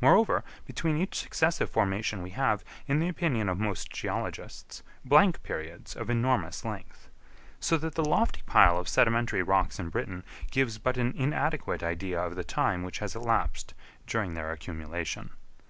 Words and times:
Moreover, 0.00 0.42
between 0.64 0.96
each 0.96 1.16
successive 1.18 1.68
formation 1.68 2.22
we 2.22 2.30
have, 2.30 2.64
in 2.86 2.98
the 2.98 3.08
opinion 3.10 3.50
of 3.50 3.58
most 3.58 3.90
geologists, 3.90 4.82
blank 5.04 5.42
periods 5.42 5.94
of 5.94 6.08
enormous 6.08 6.64
length. 6.64 7.10
So 7.60 7.76
that 7.76 7.94
the 7.94 8.02
lofty 8.02 8.40
pile 8.46 8.78
of 8.78 8.88
sedimentary 8.88 9.42
rocks 9.42 9.78
in 9.78 9.90
Britain 9.90 10.24
gives 10.50 10.78
but 10.78 10.96
an 10.96 11.12
inadequate 11.14 11.82
idea 11.82 12.18
of 12.24 12.36
the 12.36 12.42
time 12.42 12.84
which 12.84 13.00
has 13.00 13.14
elapsed 13.14 13.74
during 14.06 14.32
their 14.32 14.50
accumulation. 14.50 15.28